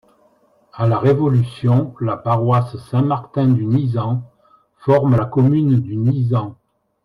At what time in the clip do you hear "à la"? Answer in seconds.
0.73-0.97